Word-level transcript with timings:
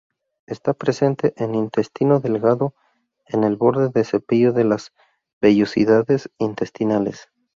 Está 0.47 0.73
presente 0.73 1.35
en 1.37 1.53
intestino 1.53 2.19
delgado, 2.19 2.73
en 3.27 3.43
el 3.43 3.55
borde 3.55 3.89
de 3.89 4.03
cepillo 4.03 4.51
de 4.51 4.63
las 4.63 4.93
vellosidades 5.39 6.31
intestinales. 6.39 7.29